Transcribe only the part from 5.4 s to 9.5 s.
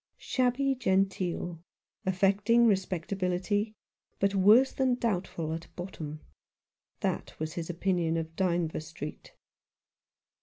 at bottom. That was his opinion of Dynevor Street.